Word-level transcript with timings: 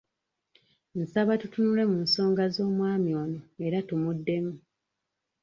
Nsaba 1.01 1.33
tutunule 1.41 1.83
mu 1.91 1.97
nsonga 2.05 2.43
z'omwami 2.53 3.11
ono 3.23 3.39
era 3.65 3.77
tumuddemu. 3.87 4.53